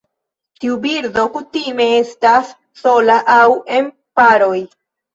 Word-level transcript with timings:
Tiu 0.63 0.77
birdo 0.85 1.25
kutime 1.35 1.87
estas 1.99 2.51
sola 2.83 3.21
aŭ 3.39 3.47
en 3.81 3.97
paroj. 4.23 4.61